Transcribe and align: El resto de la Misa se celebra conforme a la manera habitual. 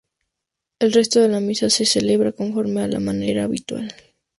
El 0.79 0.93
resto 0.93 1.19
de 1.21 1.27
la 1.29 1.39
Misa 1.39 1.69
se 1.69 1.85
celebra 1.85 2.31
conforme 2.31 2.81
a 2.81 2.87
la 2.87 2.99
manera 2.99 3.43
habitual. 3.43 3.93